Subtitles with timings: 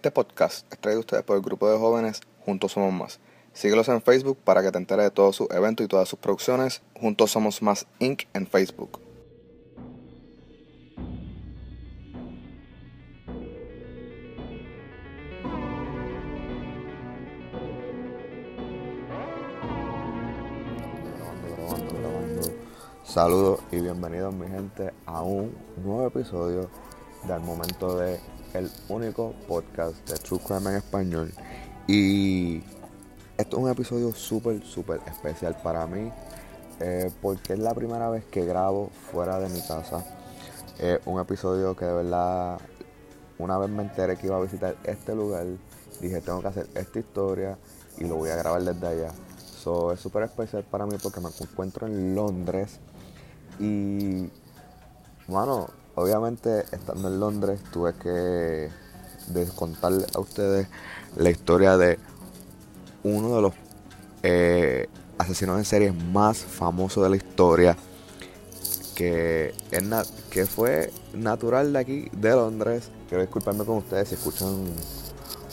[0.00, 3.20] Este podcast es traído a ustedes por el grupo de jóvenes Juntos Somos Más.
[3.52, 6.80] Síguelos en Facebook para que te enteres de todos sus eventos y todas sus producciones.
[6.98, 8.22] Juntos Somos Más Inc.
[8.32, 8.98] en Facebook.
[23.04, 25.54] Saludos y bienvenidos mi gente a un
[25.84, 26.70] nuevo episodio
[27.28, 28.18] del momento de
[28.54, 31.32] el único podcast de True Crime en español.
[31.86, 32.62] Y
[33.36, 36.10] esto es un episodio súper, súper especial para mí.
[36.80, 40.04] eh, porque es la primera vez que grabo fuera de mi casa.
[41.04, 42.58] Un episodio que de verdad,
[43.38, 45.44] una vez me enteré que iba a visitar este lugar,
[46.00, 47.58] dije tengo que hacer esta historia
[47.98, 49.12] y lo voy a grabar desde allá.
[49.62, 52.80] So, es súper especial para mí porque me encuentro en Londres
[53.58, 54.30] y,
[55.28, 58.68] bueno, obviamente estando en Londres tuve que
[59.28, 60.66] de- contarle a ustedes
[61.16, 61.98] la historia de
[63.02, 63.52] uno de los
[64.22, 64.88] eh,
[65.18, 67.76] asesinos en serie más famosos de la historia
[68.94, 69.82] que, es
[70.30, 72.90] que fue natural de aquí, de Londres.
[73.08, 74.48] Quiero disculparme con ustedes si escuchan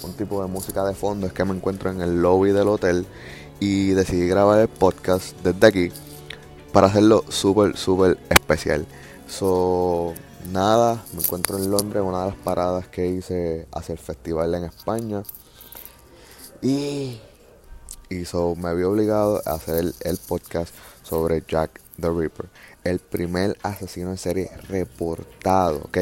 [0.04, 3.06] un tipo de música de fondo, es que me encuentro en el lobby del hotel
[3.60, 5.92] y decidí grabar el podcast desde aquí
[6.74, 8.86] para hacerlo súper, súper especial.
[9.28, 10.14] So,
[10.52, 14.66] nada, me encuentro en Londres, una de las paradas que hice hacia el festival en
[14.66, 15.24] España.
[16.62, 17.20] Y,
[18.10, 20.74] y so, me vi obligado a hacer el, el podcast
[21.04, 22.48] sobre Jack the Ripper,
[22.84, 25.98] el primer asesino en serie reportado, ¿ok?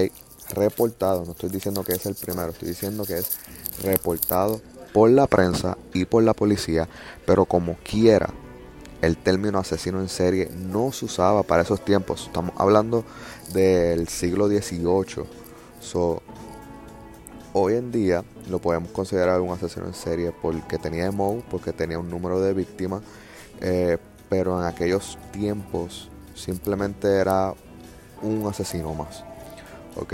[0.54, 3.38] Reportado, no estoy diciendo que es el primero, estoy diciendo que es
[3.84, 4.62] reportado
[4.94, 6.88] por la prensa y por la policía,
[7.26, 8.30] pero como quiera,
[9.02, 12.26] el término asesino en serie no se usaba para esos tiempos.
[12.26, 13.04] Estamos hablando
[13.54, 15.26] del siglo XVIII.
[15.80, 16.22] So,
[17.54, 22.00] hoy en día lo podemos considerar un asesino en serie porque tenía emo, porque tenía
[22.00, 23.02] un número de víctimas,
[23.62, 23.98] eh,
[24.30, 27.54] pero en aquellos tiempos simplemente era
[28.22, 29.24] un asesino más.
[29.96, 30.14] ¿Ok?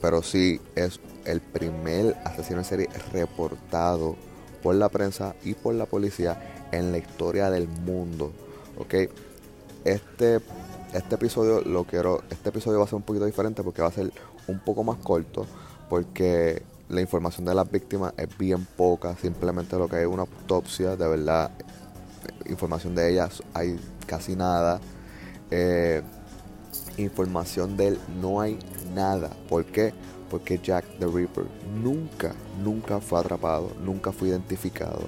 [0.00, 4.16] Pero sí es el primer asesino en serie reportado
[4.62, 8.32] por la prensa y por la policía en la historia del mundo.
[8.78, 8.94] ¿Ok?
[9.84, 10.40] Este,
[10.92, 12.22] este episodio lo quiero.
[12.30, 14.12] Este episodio va a ser un poquito diferente porque va a ser
[14.46, 15.46] un poco más corto.
[15.88, 19.16] Porque la información de las víctimas es bien poca.
[19.16, 20.96] Simplemente lo que hay es una autopsia.
[20.96, 21.50] De verdad,
[22.46, 24.80] información de ellas hay casi nada.
[25.50, 26.02] Eh,
[26.96, 28.58] información de él no hay
[28.94, 29.30] nada.
[29.48, 29.92] ¿Por qué?
[30.30, 31.44] Porque Jack the Ripper
[31.82, 35.06] nunca, nunca fue atrapado, nunca fue identificado.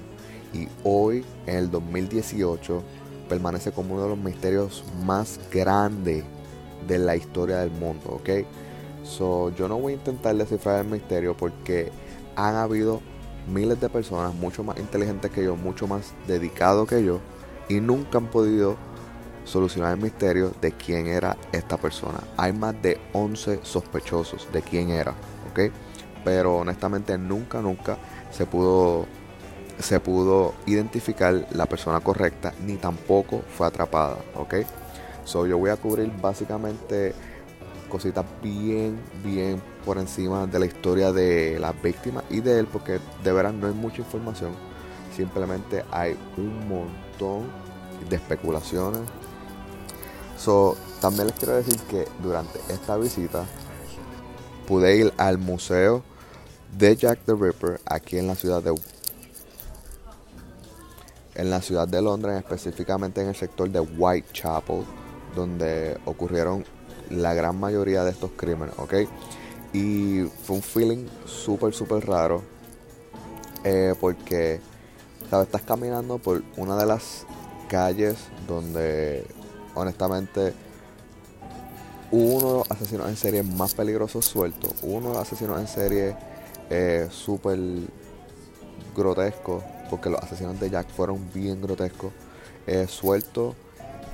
[0.53, 2.83] Y hoy, en el 2018,
[3.25, 6.23] permanece como uno de los misterios más grandes
[6.87, 8.45] de la historia del mundo, ¿ok?
[9.03, 11.91] So, yo no voy a intentar descifrar el misterio porque
[12.35, 13.01] han habido
[13.47, 17.19] miles de personas mucho más inteligentes que yo, mucho más dedicados que yo,
[17.69, 18.77] y nunca han podido
[19.43, 22.19] solucionar el misterio de quién era esta persona.
[22.37, 25.11] Hay más de 11 sospechosos de quién era,
[25.51, 25.71] ¿ok?
[26.23, 27.97] Pero honestamente nunca, nunca
[28.31, 29.05] se pudo,
[29.79, 34.55] se pudo identificar la persona correcta, ni tampoco fue atrapada, ¿ok?
[35.25, 37.13] So yo voy a cubrir básicamente
[37.89, 42.99] cositas bien, bien por encima de la historia de las víctimas y de él, porque
[43.23, 44.51] de verdad no hay mucha información.
[45.15, 47.49] Simplemente hay un montón
[48.09, 49.01] de especulaciones,
[50.37, 53.45] So, también les quiero decir que durante esta visita
[54.67, 56.03] pude ir al museo
[56.77, 58.71] de Jack the Ripper aquí en la ciudad de
[61.35, 64.83] en la ciudad de Londres, específicamente en el sector de Whitechapel,
[65.35, 66.65] donde ocurrieron
[67.09, 68.93] la gran mayoría de estos crímenes, ¿ok?
[69.73, 72.41] Y fue un feeling súper, súper raro,
[73.63, 74.61] eh, porque,
[75.29, 75.47] ¿sabes?
[75.47, 77.25] Estás caminando por una de las
[77.67, 78.15] calles
[78.47, 79.25] donde
[79.73, 80.53] honestamente
[82.11, 86.15] uno de los asesinos en serie más peligrosos sueltos, uno de los asesinos en serie
[86.69, 87.59] eh, súper
[88.95, 92.11] grotescos, porque los asesinos de Jack fueron bien grotescos,
[92.67, 93.55] eh, sueltos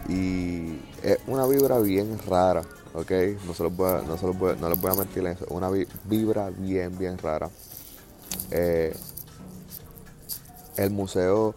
[0.10, 2.62] y es una vibra bien rara,
[2.94, 3.12] ¿ok?
[3.46, 5.34] No, se los voy a- no, se los voy no les voy a mentir en
[5.34, 7.50] eso, una vi- vibra bien, bien rara.
[8.52, 8.96] Eh,
[10.78, 11.54] el museo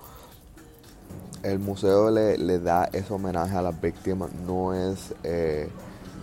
[1.42, 5.68] el museo le, da ese homenaje a las víctimas, no es eh,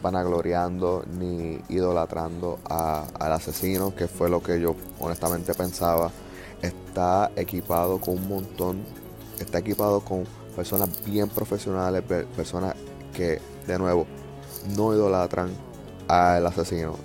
[0.02, 6.10] vanagloriando ni idolatrando al asesino, que fue lo que yo honestamente pensaba.
[6.62, 8.84] Está equipado con un montón,
[9.40, 10.26] está equipado con
[10.56, 12.76] personas bien profesionales, pe- personas
[13.14, 14.06] que, de nuevo,
[14.76, 15.50] no idolatran
[16.08, 16.96] al asesino.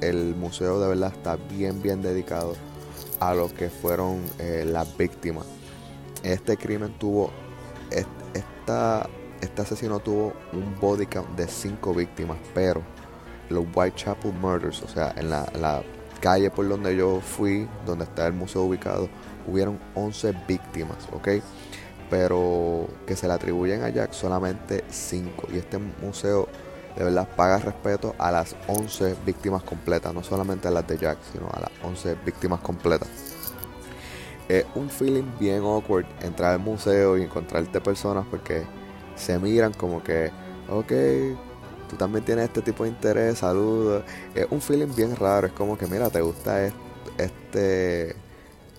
[0.00, 2.54] el, museo de verdad está bien, bien dedicado
[3.20, 5.46] a lo que fueron eh, las víctimas.
[6.22, 7.30] Este crimen tuvo,
[8.34, 9.08] esta,
[9.40, 12.82] este asesino tuvo un body count de 5 víctimas, pero
[13.48, 15.82] los Whitechapel Murders, o sea, en la,
[16.20, 19.08] calle por donde yo fui, donde está el museo ubicado,
[19.46, 21.28] hubieron 11 víctimas, ¿ok?
[22.10, 25.48] Pero que se le atribuyen a Jack solamente 5.
[25.52, 26.48] Y este museo
[26.96, 31.18] de verdad paga respeto a las 11 víctimas completas, no solamente a las de Jack,
[31.32, 33.08] sino a las 11 víctimas completas.
[34.48, 38.64] Es un feeling bien awkward entrar al museo y encontrarte personas porque
[39.16, 40.30] se miran como que,
[40.70, 40.92] ok,
[41.88, 44.04] tú también tienes este tipo de interés, saludos.
[44.34, 46.66] Es un feeling bien raro, es como que, mira, te gusta
[47.18, 48.16] este,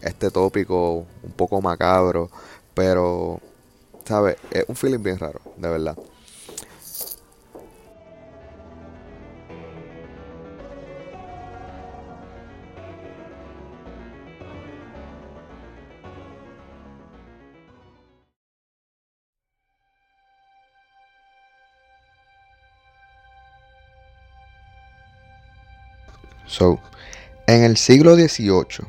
[0.02, 2.30] este tópico un poco macabro,
[2.74, 3.40] pero,
[4.06, 4.38] ¿sabes?
[4.52, 5.98] Es un feeling bien raro, de verdad.
[26.58, 26.80] So,
[27.46, 28.88] en el siglo XVIII,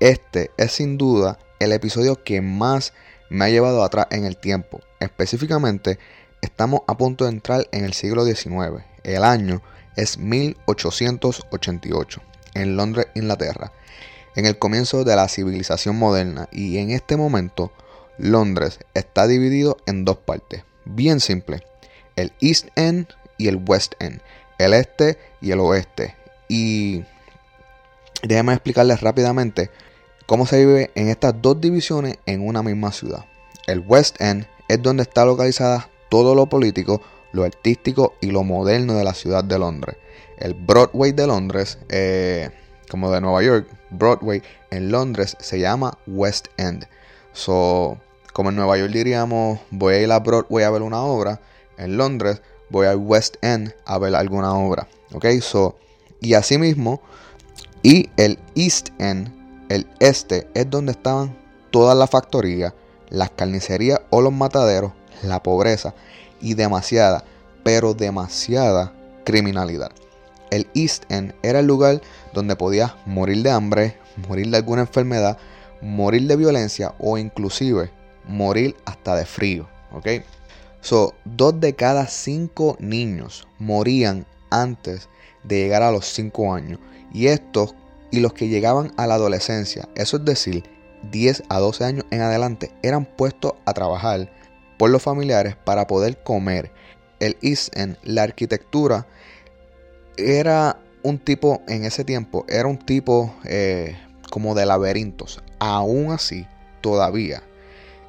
[0.00, 2.92] este es sin duda el episodio que más
[3.30, 4.82] me ha llevado atrás en el tiempo.
[4.98, 5.98] Específicamente,
[6.42, 8.84] estamos a punto de entrar en el siglo XIX.
[9.02, 9.62] El año
[9.96, 12.20] es 1888,
[12.52, 13.72] en Londres, Inglaterra,
[14.36, 16.50] en el comienzo de la civilización moderna.
[16.52, 17.72] Y en este momento,
[18.18, 21.64] Londres está dividido en dos partes, bien simple,
[22.16, 23.06] el East End
[23.38, 24.20] y el West End,
[24.58, 26.19] el este y el oeste.
[26.50, 27.04] Y
[28.24, 29.70] déjenme explicarles rápidamente
[30.26, 33.24] cómo se vive en estas dos divisiones en una misma ciudad.
[33.68, 37.00] El West End es donde está localizada todo lo político,
[37.30, 39.96] lo artístico y lo moderno de la ciudad de Londres.
[40.38, 42.50] El Broadway de Londres, eh,
[42.90, 44.42] como de Nueva York, Broadway
[44.72, 46.88] en Londres se llama West End.
[47.32, 47.96] So,
[48.32, 51.40] como en Nueva York diríamos, voy a ir a Broadway a ver una obra,
[51.78, 54.88] en Londres voy al West End a ver alguna obra.
[55.12, 55.76] Ok, so
[56.20, 57.00] y asimismo,
[57.82, 59.32] y el East End,
[59.68, 61.36] el este, es donde estaban
[61.70, 62.74] todas las factorías,
[63.08, 65.94] las carnicerías o los mataderos, la pobreza
[66.40, 67.24] y demasiada,
[67.62, 68.92] pero demasiada
[69.24, 69.92] criminalidad.
[70.50, 72.00] El East End era el lugar
[72.34, 73.96] donde podías morir de hambre,
[74.28, 75.38] morir de alguna enfermedad,
[75.80, 77.90] morir de violencia o inclusive
[78.26, 79.68] morir hasta de frío.
[79.92, 80.06] ¿ok?
[80.80, 85.08] So, dos de cada cinco niños morían antes
[85.44, 86.78] de llegar a los 5 años.
[87.12, 87.74] Y estos
[88.10, 90.64] y los que llegaban a la adolescencia, eso es decir,
[91.10, 94.30] 10 a 12 años en adelante, eran puestos a trabajar
[94.78, 96.70] por los familiares para poder comer.
[97.20, 99.06] El East End, la arquitectura,
[100.16, 103.96] era un tipo, en ese tiempo, era un tipo eh,
[104.30, 105.42] como de laberintos.
[105.58, 106.46] Aún así,
[106.80, 107.42] todavía.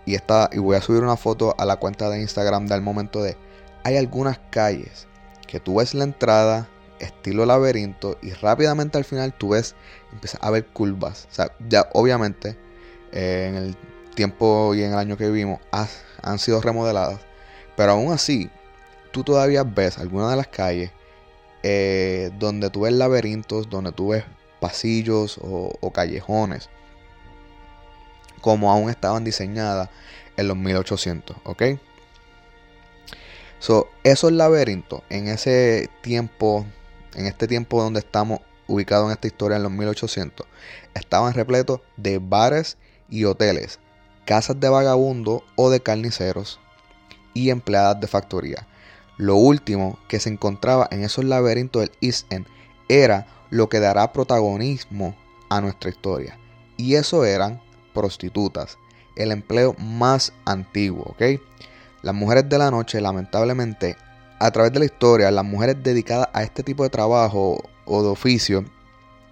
[0.05, 3.21] Y, está, y voy a subir una foto a la cuenta de Instagram del momento
[3.21, 3.37] de...
[3.83, 5.07] Hay algunas calles
[5.47, 6.67] que tú ves la entrada
[7.01, 9.75] estilo laberinto y rápidamente al final tú ves,
[10.11, 11.27] empiezas a ver curvas.
[11.31, 12.57] O sea, ya obviamente
[13.11, 13.75] eh, en el
[14.15, 15.59] tiempo y en el año que vivimos
[16.21, 17.19] han sido remodeladas,
[17.75, 18.49] pero aún así
[19.11, 20.91] tú todavía ves algunas de las calles
[21.63, 24.23] eh, donde tú ves laberintos, donde tú ves
[24.59, 26.69] pasillos o, callejones,
[28.41, 29.89] como aún estaban diseñadas
[30.37, 31.63] en los 1800, ¿ok?
[33.59, 36.65] So, esos laberintos en ese tiempo
[37.15, 40.47] en este tiempo donde estamos ubicados en esta historia en los 1800,
[40.93, 42.77] estaban repletos de bares
[43.09, 43.79] y hoteles,
[44.25, 46.59] casas de vagabundos o de carniceros
[47.33, 48.67] y empleadas de factoría.
[49.17, 52.47] Lo último que se encontraba en esos laberintos del East End
[52.89, 55.15] era lo que dará protagonismo
[55.49, 56.39] a nuestra historia.
[56.77, 57.61] Y eso eran
[57.93, 58.77] prostitutas,
[59.15, 61.39] el empleo más antiguo, ¿ok?
[62.01, 63.97] Las mujeres de la noche lamentablemente
[64.41, 68.09] a través de la historia, las mujeres dedicadas a este tipo de trabajo o de
[68.09, 68.65] oficio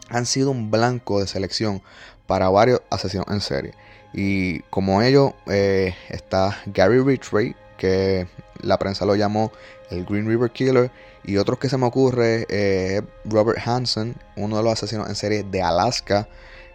[0.09, 1.81] han sido un blanco de selección
[2.27, 3.73] para varios asesinos en serie.
[4.13, 8.27] Y como ellos eh, está Gary Ridgway, que
[8.61, 9.51] la prensa lo llamó
[9.89, 10.91] el Green River Killer,
[11.23, 15.41] y otros que se me ocurre, eh, Robert Hansen, uno de los asesinos en serie
[15.41, 16.29] de Alaska,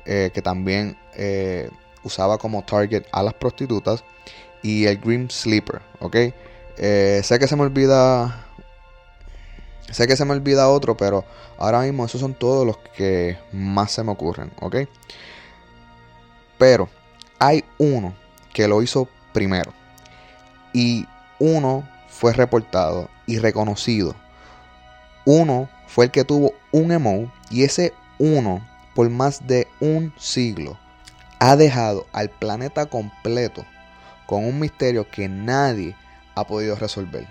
[0.07, 0.99] eh, que también
[2.03, 4.03] usaba como target a las prostitutas,
[4.61, 6.17] y el Green Sleeper, ¿ok?
[6.77, 8.47] Eh, sé que se me olvida.
[9.91, 11.25] Sé que se me olvida otro, pero
[11.59, 14.77] ahora mismo esos son todos los que más se me ocurren, ¿ok?
[16.59, 16.89] Pero
[17.39, 18.15] hay uno
[18.53, 19.73] que lo hizo primero.
[20.73, 21.07] Y
[21.39, 24.17] uno fue reportado y reconocido
[25.25, 30.79] uno fue el que tuvo un emo y ese uno, por más de un siglo,
[31.39, 33.65] ha dejado al planeta completo
[34.27, 35.97] con un misterio que nadie
[36.35, 37.27] ha podido resolver.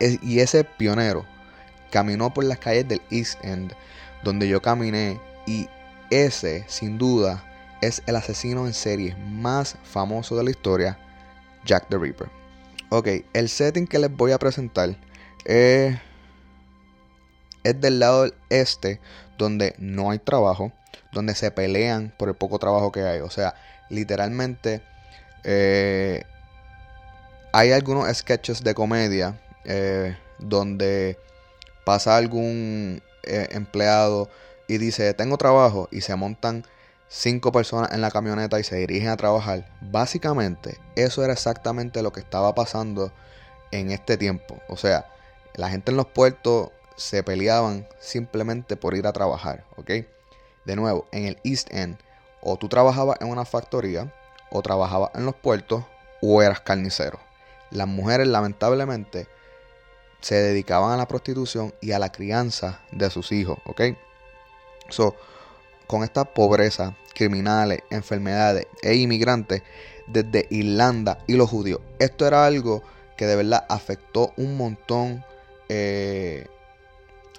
[0.00, 1.24] Y ese pionero
[1.90, 3.72] caminó por las calles del East End,
[4.24, 5.68] donde yo caminé, y
[6.10, 7.44] ese, sin duda,
[7.82, 10.98] es el asesino en serie más famoso de la historia,
[11.64, 12.28] Jack the Ripper.
[12.88, 14.96] Ok, el setting que les voy a presentar
[15.44, 15.98] es,
[17.62, 19.00] del lado este,
[19.38, 20.72] donde no hay trabajo,
[21.12, 23.20] donde se pelean por el poco trabajo que hay.
[23.20, 23.54] O sea,
[23.88, 24.82] literalmente
[25.44, 26.24] eh,
[27.52, 31.18] hay algunos sketches de comedia eh, donde
[31.84, 34.30] pasa algún eh, empleado
[34.66, 36.64] y dice, tengo trabajo, y se montan
[37.08, 39.68] cinco personas en la camioneta y se dirigen a trabajar.
[39.82, 43.12] Básicamente, eso era exactamente lo que estaba pasando
[43.70, 44.58] en este tiempo.
[44.68, 45.06] O sea,
[45.54, 49.90] la gente en los puertos se peleaban simplemente por ir a trabajar, ¿ok?
[50.64, 51.98] De nuevo, en el East End,
[52.40, 54.10] o tú trabajabas en una factoría,
[54.50, 55.84] o trabajabas en los puertos,
[56.22, 57.18] o eras carnicero.
[57.72, 59.26] Las mujeres, lamentablemente,
[60.20, 63.82] se dedicaban a la prostitución y a la crianza de sus hijos, ¿ok?
[64.88, 65.16] So,
[65.86, 69.62] con esta pobreza, criminales, enfermedades e inmigrantes
[70.06, 72.82] desde Irlanda y los judíos, esto era algo
[73.16, 75.24] que de verdad afectó un montón
[75.68, 76.46] eh,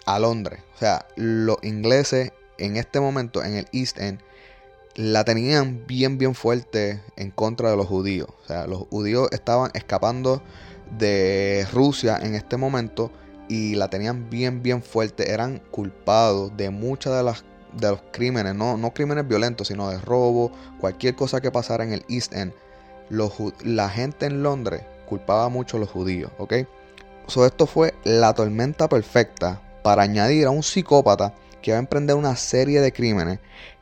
[0.06, 0.62] a Londres.
[0.76, 4.20] O sea, los ingleses en este momento en el East End
[4.96, 8.28] la tenían bien, bien fuerte en contra de los judíos.
[8.44, 10.42] O sea, los judíos estaban escapando
[10.98, 13.12] de Rusia en este momento
[13.50, 15.32] y la tenían bien, bien fuerte.
[15.32, 19.98] Eran culpados de muchas de las de los crímenes, no, no crímenes violentos, sino de
[20.00, 22.54] robo, cualquier cosa que pasara en el East End.
[23.64, 26.54] la gente en Londres culpaba mucho a los judíos, ¿ok?
[27.28, 32.16] So, esto fue la tormenta perfecta para añadir a un psicópata que va a emprender
[32.16, 33.40] una serie de crímenes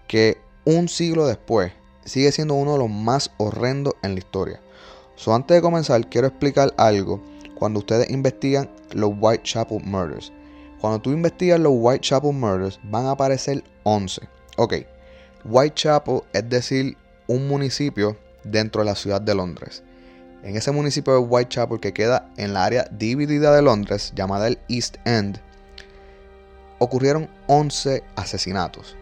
[0.07, 1.71] que un siglo después
[2.05, 4.59] sigue siendo uno de los más horrendos en la historia.
[5.15, 7.21] So, antes de comenzar, quiero explicar algo
[7.55, 10.31] cuando ustedes investigan los Whitechapel Murders.
[10.79, 14.21] Cuando tú investigas los Whitechapel Murders, van a aparecer 11.
[14.57, 14.73] Ok,
[15.45, 19.83] Whitechapel es decir, un municipio dentro de la ciudad de Londres.
[20.43, 24.57] En ese municipio de Whitechapel que queda en la área dividida de Londres, llamada el
[24.69, 25.39] East End,
[26.79, 28.95] ocurrieron 11 asesinatos.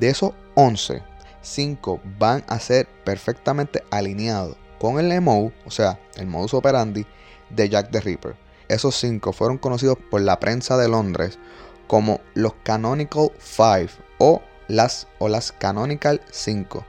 [0.00, 1.02] De esos 11,
[1.40, 7.06] 5 van a ser perfectamente alineados con el MO, o sea, el modus operandi
[7.48, 8.36] de Jack the Ripper.
[8.68, 11.38] Esos 5 fueron conocidos por la prensa de Londres
[11.86, 13.88] como los Canonical Five
[14.18, 16.84] o las, o las Canonical 5.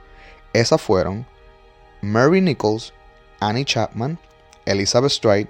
[0.52, 1.26] Esas fueron
[2.02, 2.92] Mary Nichols,
[3.40, 4.18] Annie Chapman,
[4.66, 5.48] Elizabeth Stride,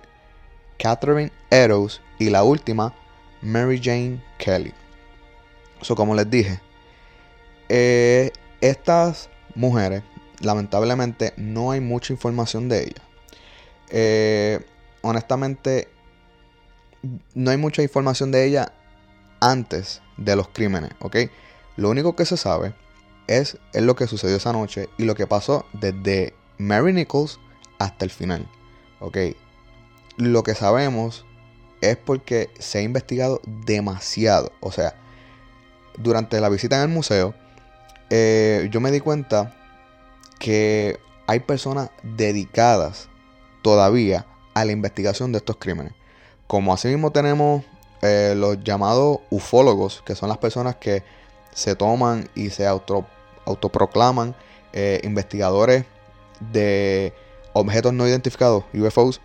[0.78, 2.94] Catherine Eddowes y la última,
[3.40, 4.72] Mary Jane Kelly.
[5.80, 6.60] So, como les dije,
[7.74, 10.02] eh, estas mujeres,
[10.40, 13.02] lamentablemente, no hay mucha información de ellas.
[13.88, 14.60] Eh,
[15.00, 15.88] honestamente,
[17.34, 18.72] no hay mucha información de ellas
[19.40, 21.16] antes de los crímenes, ¿ok?
[21.76, 22.74] Lo único que se sabe
[23.26, 27.40] es, es lo que sucedió esa noche y lo que pasó desde Mary Nichols
[27.78, 28.46] hasta el final.
[29.00, 29.16] ¿Ok?
[30.18, 31.24] Lo que sabemos
[31.80, 34.52] es porque se ha investigado demasiado.
[34.60, 34.94] O sea,
[35.96, 37.34] durante la visita en el museo,
[38.14, 39.54] eh, yo me di cuenta
[40.38, 43.08] que hay personas dedicadas
[43.62, 45.94] todavía a la investigación de estos crímenes.
[46.46, 47.64] Como asimismo tenemos
[48.02, 51.02] eh, los llamados ufólogos, que son las personas que
[51.54, 53.06] se toman y se auto,
[53.46, 54.34] autoproclaman
[54.74, 55.86] eh, investigadores
[56.52, 57.14] de
[57.54, 59.22] objetos no identificados, UFOs,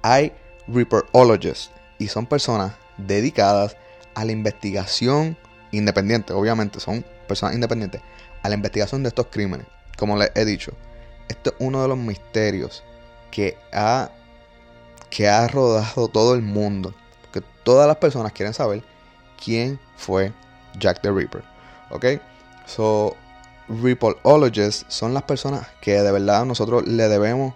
[0.00, 0.32] hay
[0.68, 3.76] Reaperologists y son personas dedicadas
[4.14, 5.36] a la investigación
[5.70, 8.00] independiente, obviamente son personas independientes,
[8.42, 9.66] a la investigación de estos crímenes.
[9.96, 10.72] Como les he dicho,
[11.28, 12.82] este es uno de los misterios
[13.30, 14.10] que ha,
[15.10, 16.94] que ha rodado todo el mundo.
[17.22, 18.82] Porque todas las personas quieren saber
[19.42, 20.32] quién fue
[20.78, 21.42] Jack the Ripper.
[21.90, 22.06] ¿Ok?
[22.66, 23.16] So,
[23.68, 27.54] Ripolologists son las personas que de verdad nosotros le debemos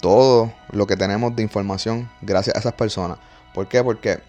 [0.00, 3.18] todo lo que tenemos de información gracias a esas personas.
[3.54, 3.82] ¿Por qué?
[3.82, 4.20] Porque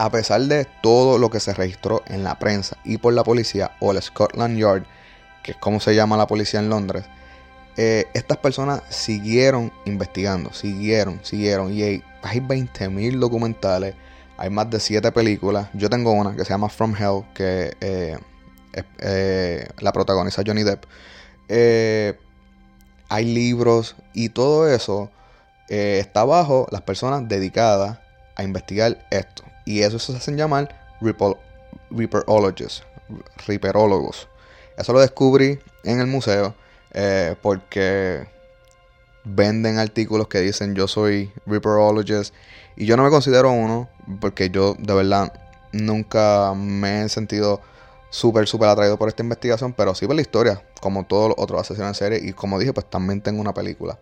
[0.00, 3.72] a pesar de todo lo que se registró en la prensa y por la policía
[3.80, 4.84] o el Scotland Yard,
[5.42, 7.04] que es como se llama la policía en Londres,
[7.76, 11.70] eh, estas personas siguieron investigando, siguieron, siguieron.
[11.74, 13.94] Y hay, hay 20.000 documentales,
[14.38, 15.68] hay más de 7 películas.
[15.74, 18.16] Yo tengo una que se llama From Hell, que eh,
[19.00, 20.84] eh, la protagoniza Johnny Depp.
[23.10, 25.10] Hay libros y todo eso
[25.68, 27.98] está bajo las personas dedicadas
[28.36, 29.49] a investigar esto.
[29.70, 30.68] Y eso se hacen llamar
[33.46, 34.28] Reaperólogos.
[34.76, 36.56] Eso lo descubrí en el museo
[36.92, 38.26] eh, porque
[39.22, 42.34] venden artículos que dicen yo soy Reaperologist
[42.74, 43.88] y yo no me considero uno
[44.20, 45.32] porque yo de verdad
[45.70, 47.60] nunca me he sentido
[48.10, 51.60] súper, súper atraído por esta investigación, pero sí por la historia, como todos los otros
[51.60, 54.00] asesinos en serie y como dije, pues también tengo una película.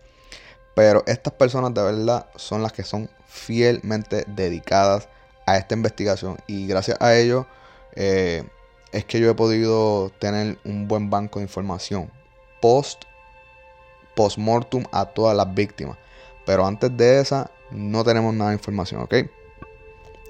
[0.74, 5.10] Pero estas personas de verdad son las que son fielmente dedicadas
[5.48, 7.46] a esta investigación y gracias a ello
[7.94, 8.44] eh,
[8.92, 12.10] es que yo he podido tener un buen banco de información
[12.60, 13.04] post
[14.14, 15.96] post-mortem a todas las víctimas.
[16.44, 19.14] Pero antes de esa no tenemos nada de información, ¿ok?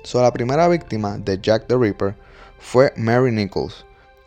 [0.05, 2.15] So, la primera víctima de Jack the Ripper
[2.59, 3.87] fue Mary Nichols.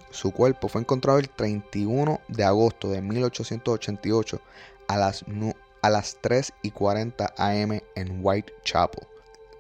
[0.10, 4.42] Su cuerpo fue encontrado el 31 de agosto de 1888
[4.88, 5.24] a las,
[5.82, 9.11] a las 3 y 40 am en Whitechapel.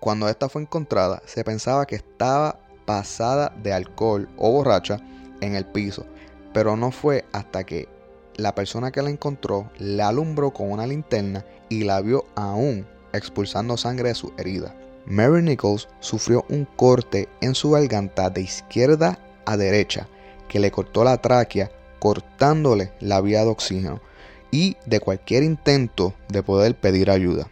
[0.01, 4.99] Cuando esta fue encontrada, se pensaba que estaba pasada de alcohol o borracha
[5.41, 6.07] en el piso,
[6.55, 7.87] pero no fue hasta que
[8.35, 13.77] la persona que la encontró la alumbró con una linterna y la vio aún expulsando
[13.77, 14.75] sangre de su herida.
[15.05, 20.07] Mary Nichols sufrió un corte en su garganta de izquierda a derecha
[20.47, 24.01] que le cortó la tráquea cortándole la vía de oxígeno
[24.49, 27.51] y de cualquier intento de poder pedir ayuda.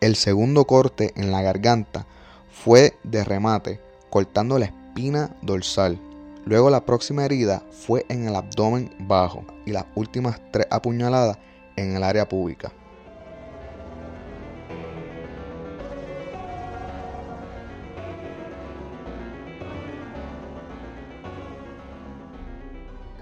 [0.00, 2.06] El segundo corte en la garganta
[2.50, 6.00] fue de remate cortando la espina dorsal.
[6.46, 11.38] Luego la próxima herida fue en el abdomen bajo y las últimas tres apuñaladas
[11.76, 12.72] en el área pública.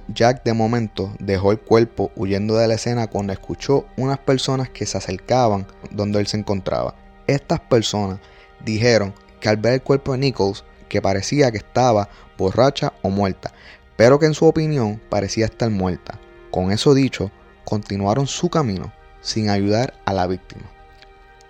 [0.08, 4.86] Jack de momento dejó el cuerpo huyendo de la escena cuando escuchó unas personas que
[4.86, 6.94] se acercaban donde él se encontraba.
[7.26, 8.18] Estas personas
[8.64, 13.52] dijeron que al ver el cuerpo de Nichols que parecía que estaba borracha o muerta,
[13.96, 16.18] pero que en su opinión parecía estar muerta.
[16.50, 17.30] Con eso dicho,
[17.64, 20.70] continuaron su camino sin ayudar a la víctima.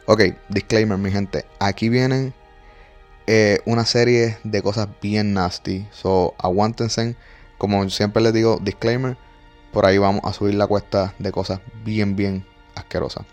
[0.07, 2.35] Ok, disclaimer mi gente, aquí vienen
[3.27, 7.14] eh, una serie de cosas bien nasty, so aguántense
[7.59, 9.16] como siempre les digo, disclaimer,
[9.73, 13.27] por ahí vamos a subir la cuesta de cosas bien, bien asquerosas.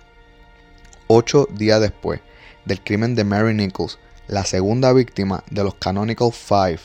[1.07, 2.21] Ocho días después
[2.65, 6.79] del crimen de Mary Nichols, la segunda víctima de los Canonical Five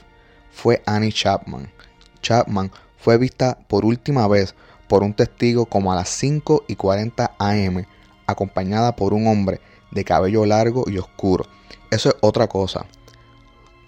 [0.52, 1.72] fue Annie Chapman.
[2.22, 4.54] Chapman fue vista por última vez
[4.88, 7.84] por un testigo como a las 5 y 40 am,
[8.26, 11.46] acompañada por un hombre de cabello largo y oscuro.
[11.90, 12.86] Eso es otra cosa.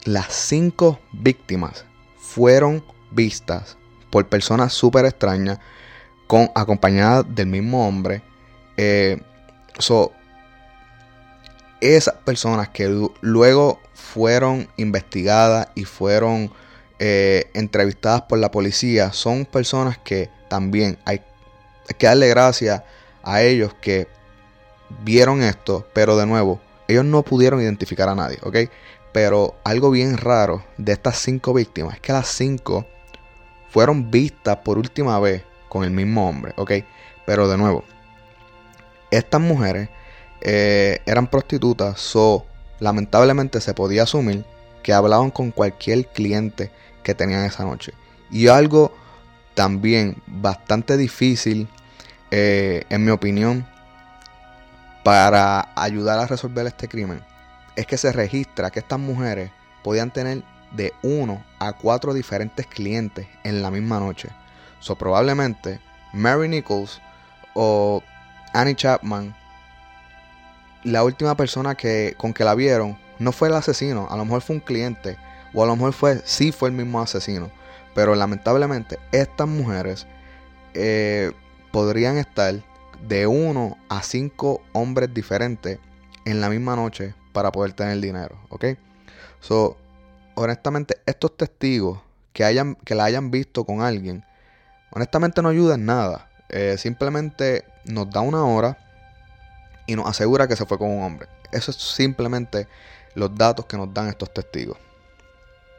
[0.05, 1.85] Las cinco víctimas
[2.19, 2.83] fueron
[3.15, 3.77] vistas
[4.11, 5.59] por personas súper extrañas,
[6.27, 8.23] con, acompañadas del mismo hombre.
[8.77, 9.21] Eh,
[11.81, 16.53] esas personas que luego fueron investigadas y fueron
[16.99, 21.21] eh, entrevistadas por la policía son personas que también hay,
[21.89, 22.83] hay que darle gracias
[23.25, 24.07] a ellos que
[25.03, 28.57] vieron esto, pero de nuevo, ellos no pudieron identificar a nadie, ¿ok?
[29.13, 32.87] Pero algo bien raro de estas cinco víctimas es que las cinco
[33.73, 36.73] fueron vistas por última vez con el mismo hombre, ¿ok?
[37.25, 37.85] Pero de nuevo,
[39.11, 39.89] estas mujeres
[40.43, 42.45] eh, eran prostitutas, so
[42.81, 44.45] lamentablemente se podía asumir
[44.83, 46.71] que hablaban con cualquier cliente
[47.03, 47.95] que tenían esa noche.
[48.31, 48.93] Y algo
[49.55, 51.67] también bastante difícil,
[52.31, 53.67] eh, en mi opinión,
[55.03, 57.23] para ayudar a resolver este crimen,
[57.75, 59.51] es que se registra que estas mujeres
[59.83, 60.43] podían tener
[60.75, 64.29] de uno a cuatro diferentes clientes en la misma noche.
[64.81, 65.81] So, probablemente
[66.13, 67.01] Mary Nichols
[67.55, 68.03] o
[68.53, 69.35] Annie Chapman,
[70.85, 74.43] la última persona que, con que la vieron, no fue el asesino, a lo mejor
[74.43, 75.17] fue un cliente,
[75.55, 77.51] o a lo mejor fue, sí fue el mismo asesino.
[77.95, 80.07] Pero lamentablemente estas mujeres
[80.75, 81.33] eh,
[81.71, 82.55] podrían estar
[83.07, 85.79] de uno a cinco hombres diferentes
[86.25, 88.65] en la misma noche para poder tener dinero, ¿ok?
[89.41, 89.77] So,
[90.35, 92.01] honestamente, estos testigos
[92.33, 94.25] que, hayan, que la hayan visto con alguien,
[94.91, 96.29] honestamente no ayudan en nada.
[96.49, 98.79] Eh, simplemente nos da una hora
[99.87, 101.29] y nos asegura que se fue con un hombre.
[101.51, 102.67] Eso es simplemente
[103.15, 104.79] los datos que nos dan estos testigos.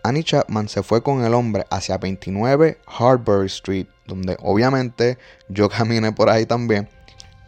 [0.04, 6.12] Annie Chapman se fue con el hombre hacia 29 Harbury Street, donde obviamente yo caminé
[6.12, 6.90] por ahí también.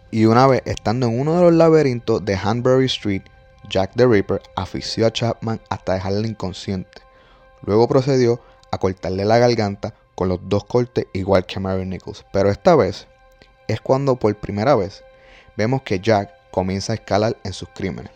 [0.09, 3.23] Y una vez estando en uno de los laberintos de Hanbury Street,
[3.69, 7.01] Jack the Ripper asfixió a Chapman hasta dejarle inconsciente.
[7.62, 12.25] Luego procedió a cortarle la garganta con los dos cortes igual que Mary Nichols.
[12.32, 13.08] Pero esta vez
[13.67, 15.04] es cuando por primera vez
[15.58, 18.12] vemos que Jack comienza a escalar en sus crímenes.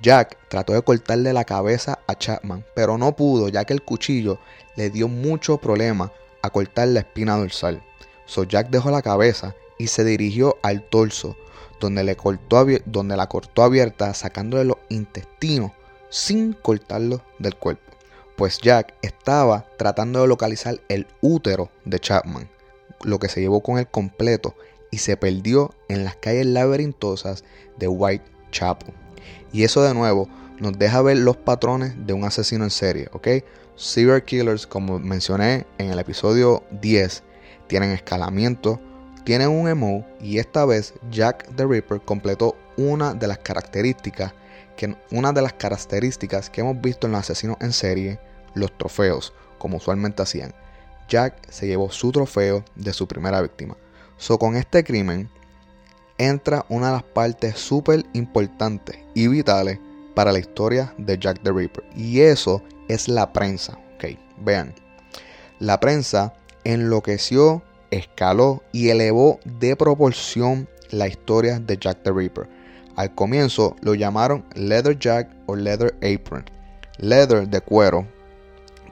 [0.00, 4.38] Jack trató de cortarle la cabeza a Chapman, pero no pudo ya que el cuchillo
[4.76, 6.12] le dio mucho problema
[6.42, 7.82] a cortar la espina dorsal.
[8.26, 11.36] So Jack dejó la cabeza y se dirigió al torso,
[11.82, 15.72] donde, le cortó donde la cortó abierta sacándole los intestinos
[16.08, 17.92] sin cortarlo del cuerpo.
[18.36, 22.48] Pues Jack estaba tratando de localizar el útero de Chapman,
[23.02, 24.54] lo que se llevó con él completo
[24.90, 27.44] y se perdió en las calles laberintosas
[27.78, 28.94] de Whitechapel.
[29.52, 33.28] Y eso de nuevo nos deja ver los patrones de un asesino en serie, ¿ok?
[33.74, 37.22] Serial killers, como mencioné en el episodio 10,
[37.66, 38.80] tienen escalamiento,
[39.24, 44.34] tienen un emo y esta vez Jack the Ripper completó una de las características
[44.76, 48.18] que una de las características que hemos visto en los asesinos en serie,
[48.54, 50.54] los trofeos, como usualmente hacían.
[51.08, 53.76] Jack se llevó su trofeo de su primera víctima.
[54.16, 55.28] So con este crimen
[56.16, 59.78] entra una de las partes súper importantes y vitales
[60.14, 61.84] para la historia de Jack the Ripper.
[61.94, 63.78] Y eso es la prensa.
[64.38, 64.74] Vean.
[65.58, 72.48] La prensa enloqueció, escaló y elevó de proporción la historia de Jack the Ripper.
[72.96, 76.44] Al comienzo lo llamaron Leather Jack o Leather Apron.
[76.98, 78.06] Leather de cuero,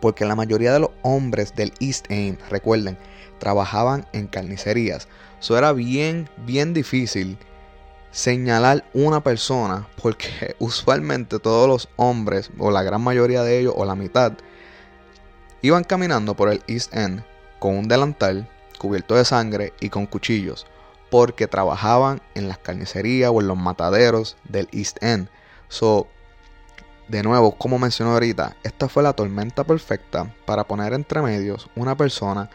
[0.00, 2.96] porque la mayoría de los hombres del East End, recuerden,
[3.38, 5.08] trabajaban en carnicerías.
[5.40, 7.38] Eso era bien, bien difícil
[8.10, 13.84] señalar una persona porque usualmente todos los hombres, o la gran mayoría de ellos, o
[13.84, 14.32] la mitad,
[15.62, 17.22] iban caminando por el East End
[17.58, 18.48] con un delantal
[18.80, 20.66] cubierto de sangre y con cuchillos
[21.10, 25.28] porque trabajaban en las carnicerías o en los mataderos del East End.
[25.68, 26.06] So,
[27.08, 31.96] de nuevo, como mencioné ahorita, esta fue la tormenta perfecta para poner entre medios una
[31.96, 32.48] persona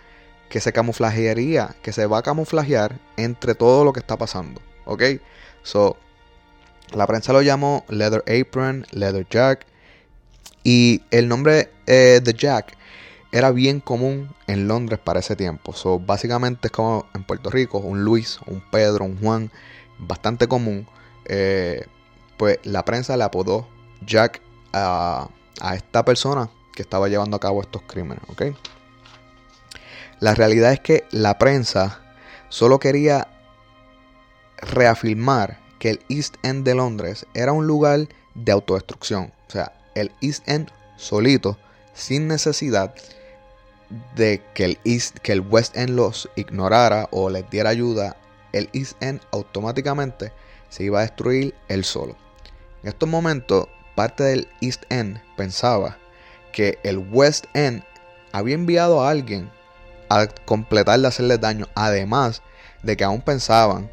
[0.49, 4.61] que se camuflajearía, que se va a camuflajear entre todo lo que está pasando.
[4.85, 5.03] ¿Ok?
[5.63, 5.97] So,
[6.93, 9.65] la prensa lo llamó Leather Apron, Leather Jack.
[10.63, 12.77] Y el nombre eh, de Jack
[13.36, 15.74] era bien común en Londres para ese tiempo.
[15.74, 19.52] So, básicamente es como en Puerto Rico, un Luis, un Pedro, un Juan,
[20.00, 20.88] bastante común.
[21.26, 21.86] Eh,
[22.38, 23.67] pues la prensa le apodó
[24.06, 25.28] Jack a,
[25.74, 28.24] esta persona que estaba llevando a cabo estos crímenes.
[28.30, 28.43] ¿ok?
[30.21, 32.00] La realidad es que la prensa
[32.48, 33.28] solo quería
[34.60, 39.34] reafirmar que el East End de Londres era un lugar de autodestrucción.
[39.50, 41.58] O sea, el East End solito,
[41.93, 42.95] sin necesidad
[44.15, 48.17] de que el, East, que el West End los ignorara o les diera ayuda,
[48.52, 50.32] el East End automáticamente
[50.69, 52.15] se iba a destruir él solo.
[52.84, 55.98] En estos momentos, parte del East End pensaba
[56.52, 57.84] que el West End
[58.32, 59.50] había enviado a alguien
[60.10, 62.41] a completar de hacerle daño, además
[62.84, 63.89] de que aún pensaban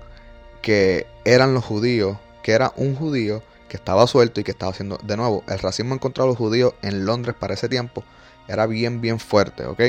[0.60, 4.98] que eran los judíos, que era un judío que estaba suelto y que estaba haciendo,
[5.02, 8.04] de nuevo, el racismo en contra de los judíos en Londres para ese tiempo
[8.48, 9.80] era bien, bien fuerte, ¿ok?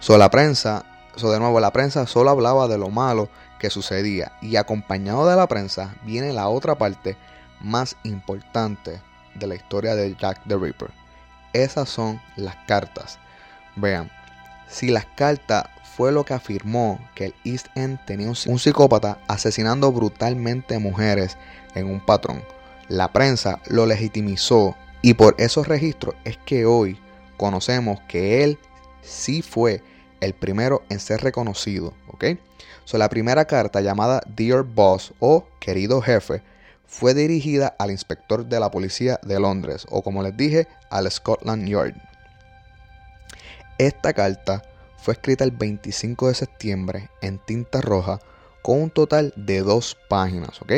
[0.00, 0.84] So, la prensa,
[1.16, 4.32] so, de nuevo, la prensa solo hablaba de lo malo que sucedía.
[4.42, 7.16] Y acompañado de la prensa viene la otra parte
[7.60, 9.00] más importante
[9.34, 10.90] de la historia de Jack the Ripper.
[11.52, 13.18] Esas son las cartas.
[13.76, 14.10] Vean,
[14.68, 19.92] si las cartas fue lo que afirmó que el East End tenía un psicópata asesinando
[19.92, 21.38] brutalmente mujeres
[21.74, 22.42] en un patrón.
[22.88, 26.98] La prensa lo legitimizó y por esos registros es que hoy
[27.36, 28.58] conocemos que él
[29.02, 29.82] sí fue
[30.20, 32.24] el primero en ser reconocido, ¿ok?
[32.84, 36.42] So, la primera carta llamada Dear Boss o Querido Jefe
[36.86, 41.68] fue dirigida al inspector de la policía de Londres o como les dije al Scotland
[41.68, 41.94] Yard.
[43.78, 44.62] Esta carta
[44.96, 48.20] fue escrita el 25 de septiembre en tinta roja
[48.62, 50.72] con un total de dos páginas, ¿ok?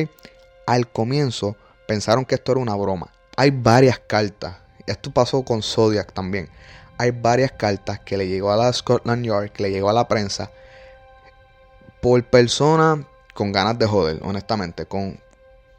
[0.67, 3.11] Al comienzo pensaron que esto era una broma.
[3.37, 4.57] Hay varias cartas
[4.91, 6.49] esto pasó con Zodiac también.
[6.99, 10.09] Hay varias cartas que le llegó a la Scotland Yard, que le llegó a la
[10.09, 10.51] prensa,
[12.01, 13.01] por personas
[13.35, 15.21] con ganas de joder, honestamente, con,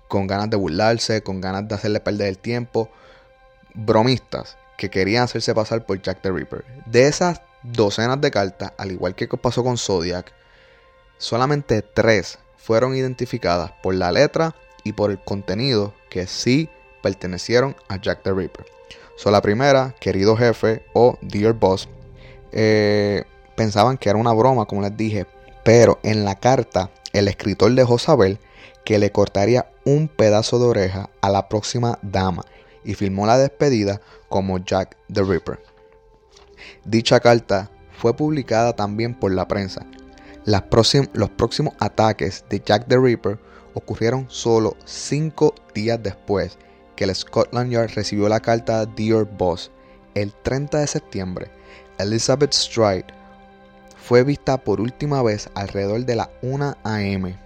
[0.07, 2.89] con ganas de burlarse, con ganas de hacerle perder el tiempo,
[3.73, 6.63] bromistas que querían hacerse pasar por Jack the Ripper.
[6.85, 10.31] De esas docenas de cartas, al igual que pasó con Zodiac,
[11.17, 16.69] solamente tres fueron identificadas por la letra y por el contenido que sí
[17.01, 18.78] pertenecieron a Jack the Ripper.
[19.25, 21.87] La primera, querido jefe o dear boss,
[22.51, 25.27] eh, pensaban que era una broma, como les dije,
[25.63, 28.39] pero en la carta el escritor dejó saber
[28.85, 32.43] que le cortaría un pedazo de oreja a la próxima dama
[32.83, 35.59] y firmó la despedida como Jack the Ripper.
[36.85, 39.85] Dicha carta fue publicada también por la prensa.
[40.45, 43.37] los próximos ataques de Jack the Ripper
[43.75, 46.57] ocurrieron solo cinco días después
[46.99, 49.71] que el Scotland Yard recibió la carta Dear Boss
[50.15, 51.49] el 30 de septiembre,
[51.97, 53.05] Elizabeth Stride
[53.95, 57.37] fue vista por última vez alrededor de la 1 a.m.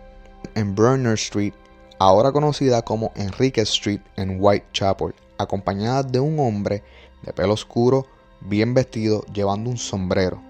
[0.55, 1.53] en Burner Street,
[1.99, 6.81] ahora conocida como Enrique Street en Whitechapel, acompañada de un hombre
[7.21, 8.07] de pelo oscuro,
[8.41, 10.41] bien vestido, llevando un sombrero.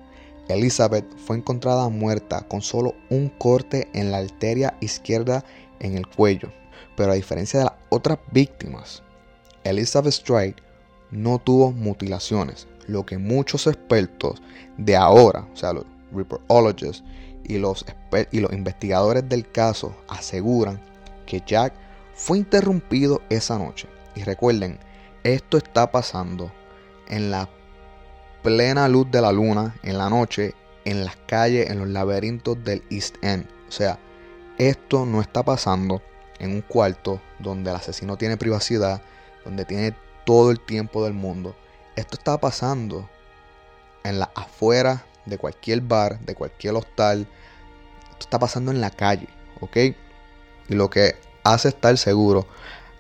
[0.48, 5.44] Elizabeth fue encontrada muerta con solo un corte en la arteria izquierda
[5.82, 6.54] en el cuello,
[6.96, 9.04] pero a diferencia de las otras víctimas,
[9.64, 10.56] Elizabeth Stride
[11.12, 14.42] no tuvo mutilaciones, lo que muchos expertos
[14.78, 17.04] de ahora, o sea, los reportologists
[17.44, 17.86] y los,
[18.32, 20.80] y los investigadores del caso aseguran
[21.26, 21.74] que Jack
[22.14, 23.88] fue interrumpido esa noche.
[24.16, 24.80] Y recuerden,
[25.24, 26.52] esto está pasando
[27.08, 27.50] en la
[28.42, 30.54] plena luz de la luna, en la noche,
[30.86, 33.46] en las calles, en los laberintos del East End.
[33.68, 33.98] O sea,
[34.58, 36.02] esto no está pasando
[36.40, 39.02] en un cuarto donde el asesino tiene privacidad,
[39.46, 41.56] donde tiene todo el tiempo del mundo.
[41.96, 43.10] Esto está pasando
[44.04, 47.28] en la afuera de cualquier bar, de cualquier hostal.
[48.12, 49.28] Esto está pasando en la calle,
[49.62, 49.78] ¿ok?
[50.70, 52.48] Y lo que hace estar seguro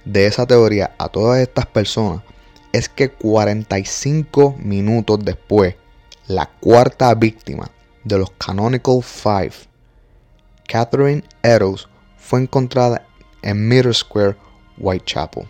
[0.05, 2.23] de esa teoría a todas estas personas
[2.71, 5.75] es que 45 minutos después,
[6.27, 7.69] la cuarta víctima
[8.03, 9.53] de los Canonical Five,
[10.67, 13.05] Catherine Eddowes, fue encontrada
[13.43, 14.35] en Middle Square,
[14.77, 15.47] Whitechapel.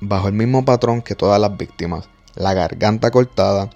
[0.00, 3.70] Bajo el mismo patrón que todas las víctimas, la garganta cortada,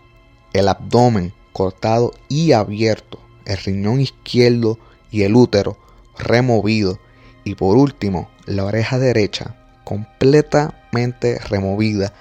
[0.53, 4.79] el abdomen cortado y abierto, el riñón izquierdo
[5.11, 5.77] y el útero
[6.18, 6.98] removido
[7.44, 12.12] y por último la oreja derecha completamente removida,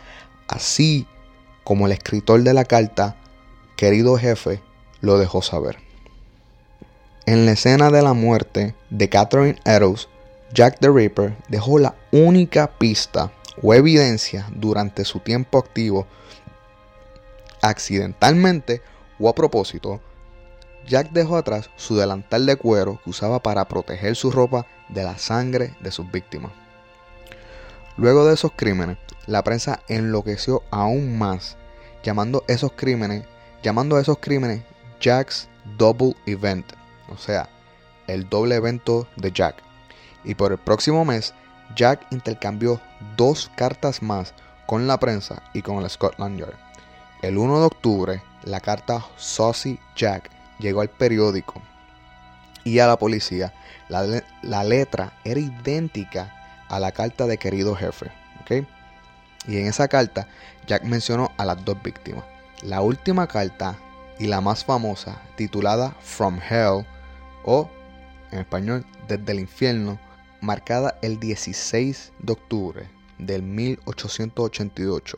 [0.47, 1.07] así
[1.63, 3.15] como el escritor de la carta,
[3.75, 4.61] querido jefe,
[4.99, 5.77] lo dejó saber.
[7.25, 10.09] En la escena de la muerte de Catherine Eddowes,
[10.53, 16.07] Jack the Ripper dejó la única pista o evidencia durante su tiempo activo,
[17.61, 18.81] accidentalmente
[19.17, 20.01] o a propósito,
[20.87, 25.17] Jack dejó atrás su delantal de cuero que usaba para proteger su ropa de la
[25.17, 26.51] sangre de sus víctimas.
[27.97, 31.55] Luego de esos crímenes, la prensa enloqueció aún más,
[32.03, 33.25] llamando esos crímenes,
[33.63, 34.63] llamando a esos crímenes
[34.99, 36.73] Jack's Double Event,
[37.09, 37.47] o sea,
[38.07, 39.70] el doble evento de Jack.
[40.23, 41.33] Y por el próximo mes,
[41.75, 42.79] Jack intercambió
[43.17, 44.33] dos cartas más
[44.65, 46.55] con la prensa y con el Scotland Yard.
[47.21, 50.29] El 1 de octubre, la carta Saucy Jack
[50.59, 51.61] llegó al periódico
[52.63, 53.53] y a la policía.
[53.89, 58.11] La, letra era idéntica a la carta de querido jefe.
[59.47, 60.27] Y en esa carta,
[60.67, 62.25] Jack mencionó a las dos víctimas.
[62.61, 63.75] La última carta
[64.19, 66.85] y la más famosa, titulada From Hell,
[67.43, 67.69] o
[68.31, 69.99] en español, Desde el Infierno,
[70.41, 75.17] marcada el 16 de octubre del 1888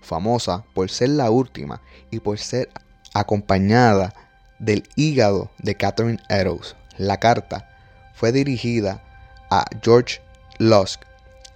[0.00, 1.80] famosa por ser la última
[2.10, 2.70] y por ser
[3.14, 4.14] acompañada
[4.58, 6.76] del hígado de Catherine Eddowes.
[6.98, 7.68] La carta
[8.14, 9.02] fue dirigida
[9.50, 10.20] a George
[10.58, 11.02] Lusk,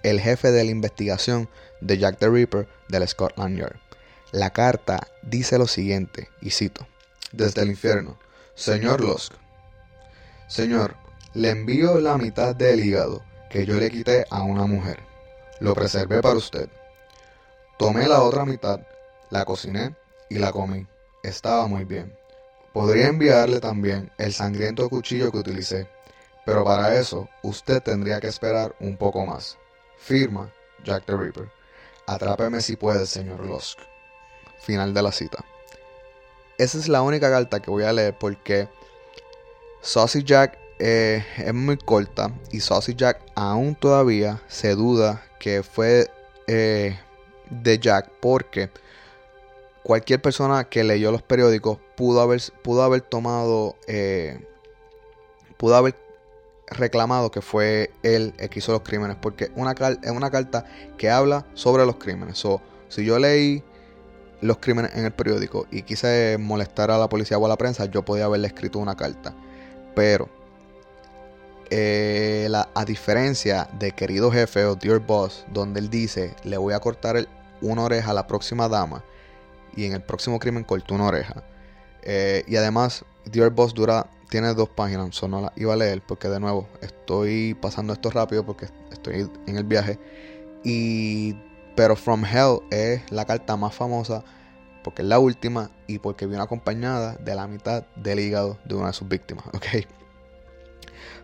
[0.03, 1.49] el jefe de la investigación
[1.81, 3.77] de Jack the Ripper del Scotland Yard.
[4.31, 6.85] La carta dice lo siguiente, y cito,
[7.31, 8.17] desde el infierno,
[8.55, 9.33] Señor Lusk,
[10.47, 10.95] Señor,
[11.37, 13.21] le envío la mitad del hígado
[13.51, 14.97] que yo le quité a una mujer.
[15.59, 16.67] Lo preservé para usted.
[17.77, 18.79] Tomé la otra mitad,
[19.29, 19.95] la cociné
[20.31, 20.87] y la comí.
[21.21, 22.11] Estaba muy bien.
[22.73, 25.87] Podría enviarle también el sangriento cuchillo que utilicé,
[26.43, 29.59] pero para eso usted tendría que esperar un poco más.
[29.99, 30.51] Firma
[30.83, 31.51] Jack the Ripper.
[32.07, 33.77] Atrápeme si puede, señor Lusk.
[34.61, 35.45] Final de la cita.
[36.57, 38.67] Esa es la única carta que voy a leer porque
[39.81, 46.09] Saucy Jack eh, es muy corta y Saucy Jack aún todavía se duda que fue
[46.47, 46.99] eh,
[47.49, 48.69] de Jack porque
[49.83, 54.45] cualquier persona que leyó los periódicos pudo haber, pudo haber tomado, eh,
[55.57, 55.95] pudo haber
[56.67, 59.71] reclamado que fue él el que hizo los crímenes porque una
[60.03, 60.65] es una carta
[60.97, 62.37] que habla sobre los crímenes.
[62.37, 63.63] So, si yo leí
[64.41, 67.85] los crímenes en el periódico y quise molestar a la policía o a la prensa,
[67.85, 69.33] yo podía haberle escrito una carta.
[69.95, 70.29] Pero,
[71.69, 76.79] eh, a diferencia de querido jefe o dear boss, donde él dice, le voy a
[76.79, 77.27] cortar
[77.61, 79.03] una oreja a la próxima dama
[79.75, 81.43] y en el próximo crimen cortó una oreja.
[82.01, 86.01] Eh, y además, Dear Boss dura, tiene dos páginas, so no la iba a leer
[86.05, 89.99] porque de nuevo estoy pasando esto rápido porque estoy en el viaje.
[90.63, 91.35] Y,
[91.75, 94.23] pero From Hell es la carta más famosa
[94.83, 98.87] porque es la última y porque viene acompañada de la mitad del hígado de una
[98.87, 99.45] de sus víctimas.
[99.53, 99.85] Ok.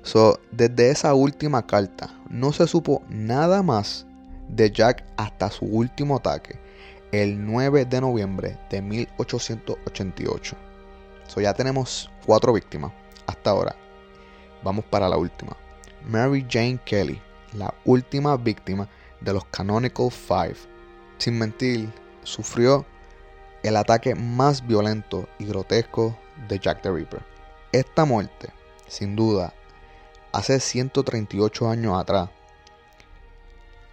[0.01, 4.05] So, desde esa última carta no se supo nada más
[4.49, 6.59] de Jack hasta su último ataque,
[7.11, 10.55] el 9 de noviembre de 1888.
[11.27, 12.91] So ya tenemos cuatro víctimas
[13.27, 13.75] hasta ahora.
[14.63, 15.55] Vamos para la última.
[16.05, 17.21] Mary Jane Kelly,
[17.53, 18.87] la última víctima
[19.21, 20.57] de los Canonical Five.
[21.17, 21.89] Sin mentir,
[22.23, 22.85] sufrió
[23.63, 27.21] el ataque más violento y grotesco de Jack the Ripper.
[27.71, 28.49] Esta muerte,
[28.87, 29.53] sin duda,
[30.31, 32.29] hace 138 años atrás,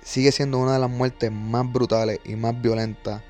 [0.02, 3.22] sigue siendo una de las muertes más brutales y más violentas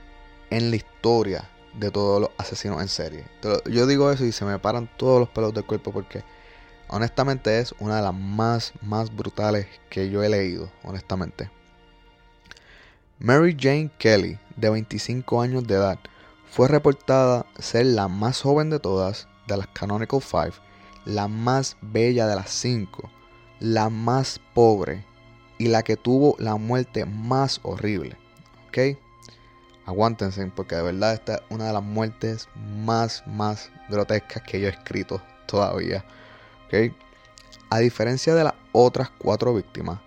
[0.51, 3.25] en la historia de todos los asesinos en serie.
[3.67, 6.25] Yo digo eso y se me paran todos los pelos del cuerpo porque
[6.89, 11.51] honestamente es una de las más, más brutales que yo he leído, honestamente.
[13.19, 15.99] Mary Jane Kelly, de 25 años de edad,
[16.51, 20.55] fue reportada ser la más joven de todas de las Canonical Five,
[21.11, 23.11] la más bella de las cinco,
[23.59, 25.05] la más pobre
[25.59, 28.17] y la que tuvo la muerte más horrible.
[28.69, 28.97] ¿Ok?
[29.87, 34.69] Aguántense porque de verdad esta es una de las muertes más, más grotescas que yo
[34.69, 36.05] he escrito todavía.
[36.67, 36.95] ¿Ok?
[37.71, 39.99] A diferencia de las otras cuatro víctimas,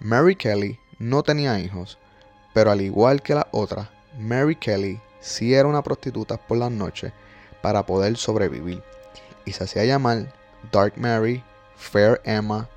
[0.00, 1.98] Mary Kelly no tenía hijos,
[2.52, 7.12] pero al igual que la otra, Mary Kelly sí era una prostituta por las noches
[7.62, 8.82] para poder sobrevivir
[9.44, 10.37] y se hacía llamar
[10.72, 11.42] Dark Mary,
[11.76, 12.68] Fair Emma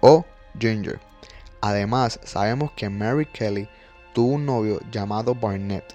[0.00, 0.24] o
[0.58, 1.00] Ginger.
[1.60, 3.68] Además, sabemos que Mary Kelly
[4.14, 5.94] tuvo un novio llamado Barnett,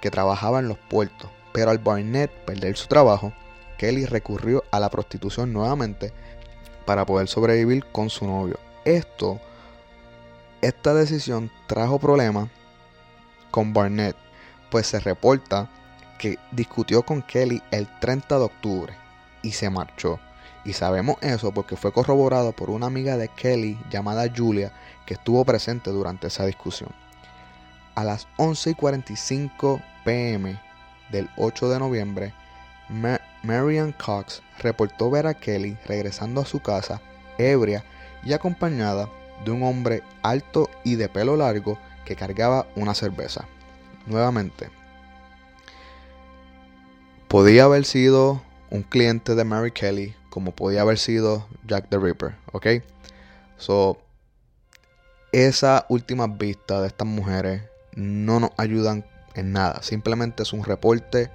[0.00, 3.32] que trabajaba en los puertos, pero al Barnett perder su trabajo,
[3.78, 6.12] Kelly recurrió a la prostitución nuevamente
[6.84, 8.58] para poder sobrevivir con su novio.
[8.84, 9.40] Esto,
[10.60, 12.48] esta decisión trajo problemas
[13.50, 14.16] con Barnett,
[14.70, 15.68] pues se reporta
[16.18, 18.94] que discutió con Kelly el 30 de octubre
[19.42, 20.20] y se marchó.
[20.64, 24.72] Y sabemos eso porque fue corroborado por una amiga de Kelly llamada Julia
[25.06, 26.90] que estuvo presente durante esa discusión.
[27.94, 30.60] A las 11:45 pm
[31.10, 32.34] del 8 de noviembre,
[33.42, 37.00] Marian Cox reportó ver a Kelly regresando a su casa
[37.38, 37.84] ebria
[38.22, 39.08] y acompañada
[39.44, 43.46] de un hombre alto y de pelo largo que cargaba una cerveza.
[44.06, 44.68] Nuevamente,
[47.28, 52.36] podía haber sido un cliente de Mary Kelly como podía haber sido Jack the Ripper,
[52.52, 52.66] ¿ok?
[53.58, 53.98] So,
[55.32, 57.62] esa última vista de estas mujeres
[57.94, 59.82] no nos ayudan en nada.
[59.82, 61.30] Simplemente es un reporte,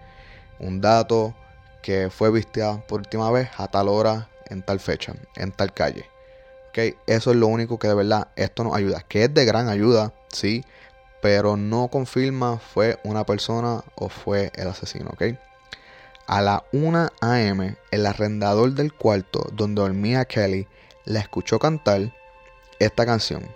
[0.60, 1.36] un dato
[1.84, 6.06] que fue vista por última vez a tal hora, en tal fecha, en tal calle.
[6.70, 6.98] ¿Ok?
[7.08, 9.06] Eso es lo único que de verdad esto nos ayuda.
[9.08, 10.64] Que es de gran ayuda, sí,
[11.22, 15.38] pero no confirma fue una persona o fue el asesino, ¿ok?
[16.28, 20.68] A la 1 a.m., el arrendador del cuarto donde dormía Kelly
[21.06, 22.12] la escuchó cantar
[22.80, 23.48] esta canción.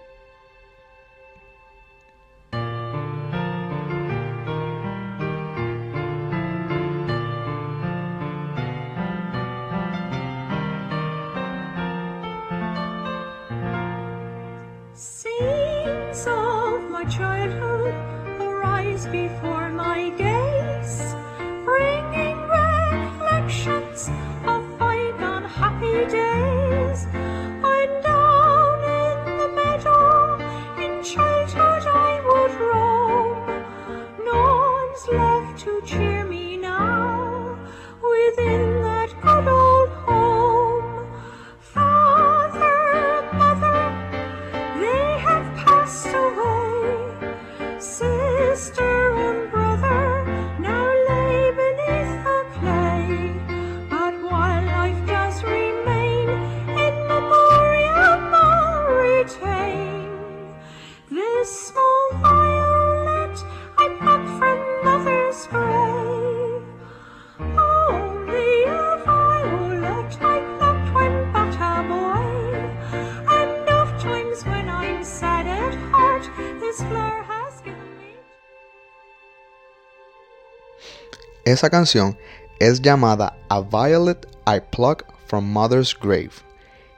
[81.49, 82.15] Esa canción
[82.59, 86.29] es llamada A Violet I Pluck from Mother's Grave.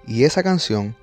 [0.06, 0.94] Y esa canción,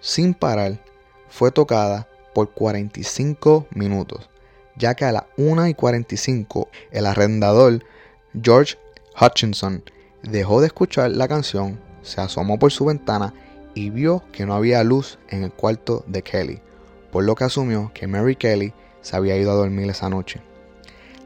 [0.00, 0.82] sin parar,
[1.28, 4.30] fue tocada por 45 minutos,
[4.74, 7.84] ya que a las 1 y 45 el arrendador
[8.42, 8.78] George
[9.20, 9.84] Hutchinson
[10.22, 13.34] dejó de escuchar la canción, se asomó por su ventana
[13.74, 16.62] y vio que no había luz en el cuarto de Kelly,
[17.12, 18.72] por lo que asumió que Mary Kelly
[19.02, 20.47] se había ido a dormir esa noche.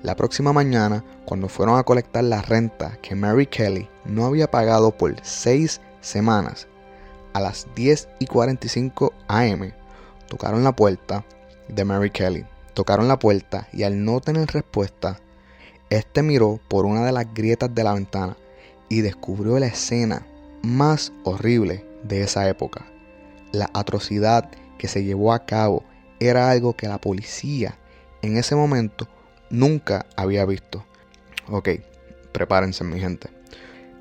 [0.03, 4.91] La próxima mañana, cuando fueron a colectar la renta que Mary Kelly no había pagado
[4.91, 6.67] por seis semanas,
[7.35, 9.71] a las 10 y 45 am,
[10.27, 11.25] tocaron la puerta
[11.69, 12.45] de Mary Kelly.
[12.75, 15.21] Tocaron la puerta y al no tener respuesta,
[15.89, 18.37] este miró por una de las grietas de la ventana
[18.89, 20.27] y descubrió la escena
[20.63, 22.87] más horrible de esa época.
[23.53, 25.85] La atrocidad que se llevó a cabo
[26.19, 27.79] era algo que la policía
[28.23, 29.07] en ese momento
[29.53, 30.85] nunca había visto.
[31.49, 31.69] Ok,
[32.33, 33.29] prepárense mi gente.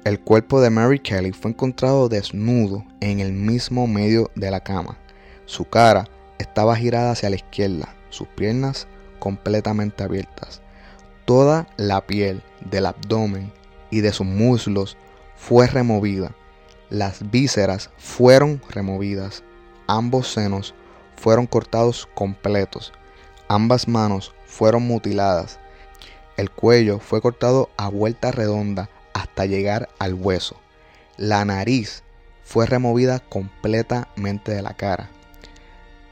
[0.04, 4.98] El cuerpo de Mary Kelly fue encontrado desnudo en el mismo medio de la cama.
[5.46, 6.08] Su cara
[6.40, 8.88] estaba girada hacia la izquierda, sus piernas
[9.20, 10.62] completamente abiertas.
[11.26, 12.42] Toda la piel
[12.72, 13.52] del abdomen
[13.92, 14.98] y de sus muslos
[15.36, 16.32] fue removida.
[16.90, 19.44] Las vísceras fueron removidas.
[19.88, 20.74] Ambos senos
[21.16, 22.92] fueron cortados completos.
[23.48, 25.60] Ambas manos fueron mutiladas.
[26.36, 30.60] El cuello fue cortado a vuelta redonda hasta llegar al hueso.
[31.18, 32.04] La nariz
[32.44, 35.10] fue removida completamente de la cara.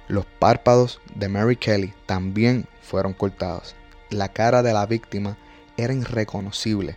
[0.08, 3.76] Los párpados de Mary Kelly también fueron cortados.
[4.10, 5.38] La cara de la víctima
[5.78, 6.96] era irreconocible,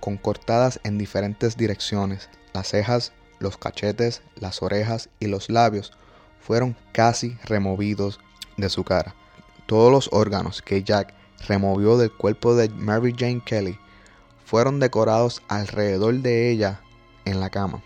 [0.00, 2.28] con cortadas en diferentes direcciones.
[2.52, 5.92] Las cejas, los cachetes, las orejas y los labios
[6.40, 8.20] fueron casi removidos
[8.58, 9.14] de su cara.
[9.66, 11.14] Todos los órganos que Jack
[11.46, 13.78] removió del cuerpo de Mary Jane Kelly
[14.44, 16.80] fueron decorados alrededor de ella
[17.24, 17.82] en la cama.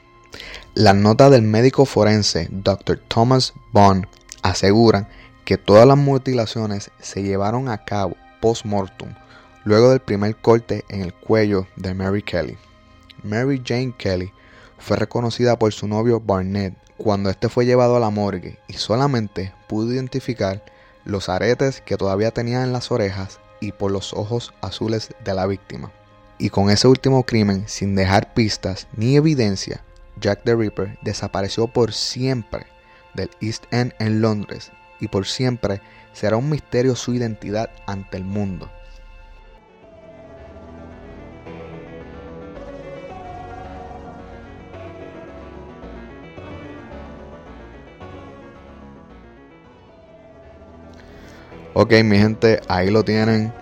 [0.74, 3.00] Las notas del médico forense Dr.
[3.08, 4.06] Thomas Bond
[4.42, 5.08] aseguran
[5.44, 9.14] que todas las mutilaciones se llevaron a cabo post-mortem,
[9.64, 12.58] luego del primer corte en el cuello de Mary Kelly.
[13.22, 14.32] Mary Jane Kelly
[14.78, 19.52] fue reconocida por su novio Barnett cuando este fue llevado a la morgue y solamente
[19.68, 20.64] pudo identificar
[21.09, 25.46] los aretes que todavía tenía en las orejas y por los ojos azules de la
[25.46, 25.90] víctima.
[26.36, 29.82] Y con ese último crimen, sin dejar pistas ni evidencia,
[30.20, 32.66] Jack the Ripper desapareció por siempre
[33.14, 35.80] del East End en Londres y por siempre
[36.12, 38.70] será un misterio su identidad ante el mundo.
[51.80, 53.54] Ok, mi gente, ahí lo tienen.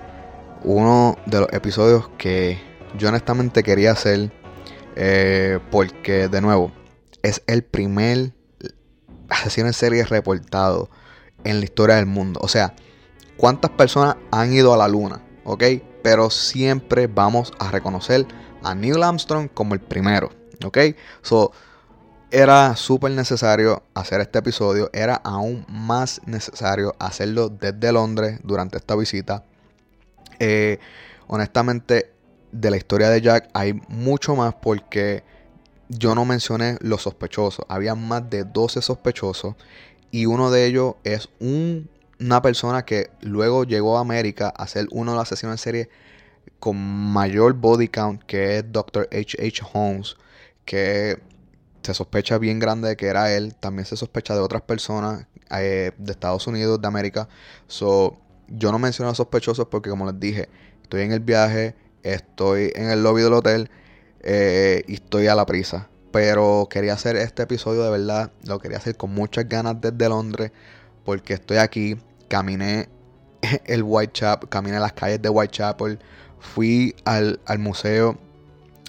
[0.65, 2.59] Uno de los episodios que
[2.97, 4.33] yo honestamente quería hacer.
[4.95, 6.73] Eh, porque, de nuevo,
[7.23, 8.33] es el primer
[9.29, 10.89] asesino en serie reportado
[11.45, 12.41] en la historia del mundo.
[12.43, 12.75] O sea,
[13.37, 15.21] ¿cuántas personas han ido a la luna?
[15.45, 15.65] ¿Ok?
[16.03, 18.25] Pero siempre vamos a reconocer
[18.63, 20.31] a Neil Armstrong como el primero.
[20.65, 20.79] ¿Ok?
[21.21, 21.53] So,
[22.37, 24.91] era súper necesario hacer este episodio.
[24.93, 29.43] Era aún más necesario hacerlo desde Londres durante esta visita.
[30.39, 30.79] Eh,
[31.29, 32.13] honestamente,
[32.53, 35.25] de la historia de Jack hay mucho más porque
[35.89, 37.65] yo no mencioné los sospechosos.
[37.71, 39.55] Había más de 12 sospechosos
[40.11, 45.13] y uno de ellos es una persona que luego llegó a América a ser uno
[45.13, 45.89] de los asesinos en serie
[46.59, 49.09] con mayor body count, que es Dr.
[49.11, 49.39] H.
[49.41, 49.63] H.
[49.73, 50.17] Holmes,
[50.67, 51.19] que
[51.87, 53.55] se sospecha bien grande de que era él.
[53.55, 57.29] También se sospecha de otras personas eh, de Estados Unidos, de América.
[57.69, 58.19] So,
[58.49, 60.49] yo no menciono a sospechosos porque, como les dije,
[60.83, 63.71] estoy en el viaje, estoy en el lobby del hotel
[64.21, 65.89] eh, y estoy a la prisa.
[66.11, 70.51] Pero quería hacer este episodio de verdad, lo quería hacer con muchas ganas desde Londres,
[71.05, 71.97] porque estoy aquí,
[72.29, 72.89] caminé
[73.65, 76.01] el Whitechapel, caminé las calles de Whitechapel,
[76.41, 78.19] fui al, al museo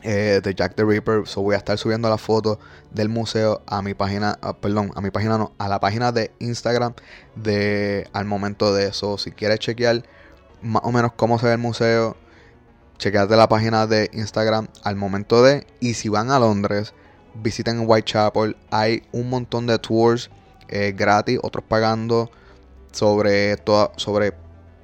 [0.04, 1.28] eh, de Jack the Ripper.
[1.28, 2.60] So voy a estar subiendo la foto
[2.91, 6.32] del museo a mi página, ah, perdón, a mi página no, a la página de
[6.39, 6.93] Instagram
[7.36, 9.18] de al momento de eso.
[9.18, 10.04] Si quieres chequear
[10.62, 12.16] más o menos cómo se ve el museo,
[12.98, 15.66] chequeate la página de Instagram al momento de.
[15.80, 16.93] Y si van a Londres,
[17.36, 18.56] visiten Whitechapel.
[18.72, 20.30] Hay un montón de tours
[20.68, 22.30] eh, gratis, otros pagando
[22.91, 24.34] sobre toda, sobre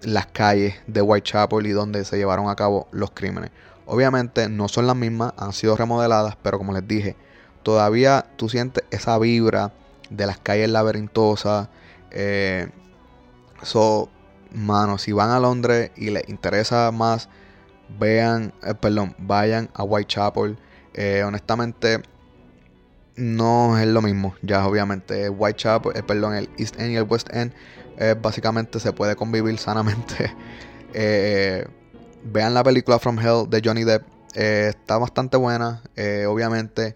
[0.01, 3.51] las calles de Whitechapel y donde se llevaron a cabo los crímenes.
[3.85, 7.15] Obviamente no son las mismas, han sido remodeladas, pero como les dije,
[7.63, 9.73] todavía tú sientes esa vibra
[10.09, 11.69] de las calles laberintosas.
[12.11, 12.69] Eh,
[13.61, 14.09] so,
[14.53, 17.29] mano, si van a Londres y les interesa más,
[17.99, 20.57] vean, eh, perdón, vayan a Whitechapel.
[20.93, 22.01] Eh, honestamente,
[23.15, 24.35] no es lo mismo.
[24.41, 27.53] Ya, obviamente, Whitechapel, eh, perdón, el East End y el West End,
[28.21, 30.33] básicamente se puede convivir sanamente.
[32.23, 34.05] vean la película From Hell de Johnny Depp.
[34.33, 35.81] Eh, está bastante buena.
[35.95, 36.95] Eh, obviamente,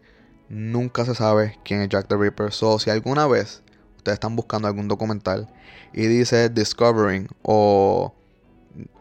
[0.49, 2.51] nunca se sabe quién es Jack the Ripper.
[2.51, 3.61] So, si alguna vez
[3.97, 5.47] ustedes están buscando algún documental
[5.93, 8.13] y dice Discovering o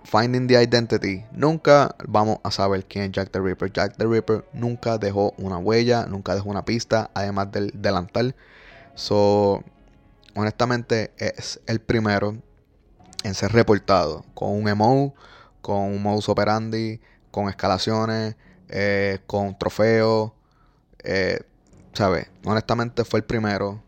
[0.05, 3.72] Finding the Identity, nunca vamos a saber quién es Jack the Ripper.
[3.72, 8.35] Jack the Ripper nunca dejó una huella, nunca dejó una pista, además del delantal.
[8.95, 9.62] So,
[10.35, 12.37] honestamente, es el primero.
[13.24, 15.14] en ser reportado con un emo,
[15.67, 17.01] con un modus operandi,
[17.33, 18.37] con escalaciones,
[18.69, 20.31] eh, con trofeos.
[21.03, 21.41] Eh,
[21.93, 22.29] ¿Sabes?
[22.45, 23.83] Honestamente fue el primero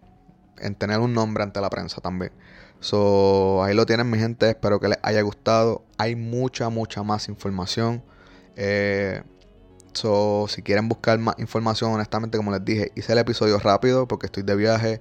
[0.59, 2.33] en tener un nombre ante la prensa también.
[2.81, 5.85] So, ahí lo tienen mi gente, espero que les haya gustado.
[5.99, 8.03] Hay mucha, mucha más información.
[8.57, 9.23] Eh,
[9.93, 14.27] so, si quieren buscar más información, honestamente, como les dije, hice el episodio rápido porque
[14.27, 15.01] estoy de viaje.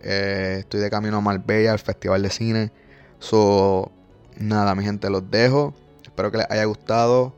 [0.00, 2.72] Estoy de camino a Marbella, al Festival de Cine.
[3.18, 3.90] So,
[4.36, 5.74] nada, mi gente, los dejo.
[6.12, 7.32] Espero que les haya gustado.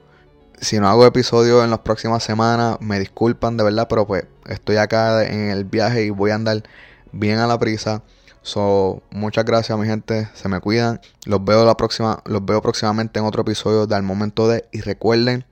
[0.60, 4.78] Si no hago episodio en las próximas semanas, me disculpan de verdad, pero pues estoy
[4.78, 6.64] acá en el viaje y voy a andar
[7.12, 8.02] bien a la prisa.
[8.42, 11.00] So, muchas gracias mi gente, se me cuidan.
[11.24, 15.44] Los veo la próxima, los veo próximamente en otro episodio del momento de y recuerden,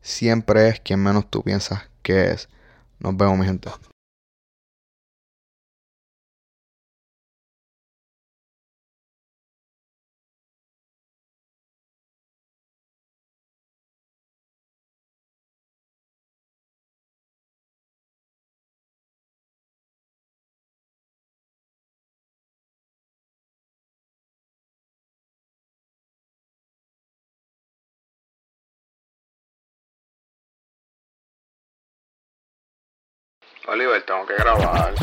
[0.00, 2.48] siempre es quien menos tú piensas que es.
[2.98, 3.68] Nos vemos mi gente.
[33.66, 34.94] Oliver, tengo que grabar.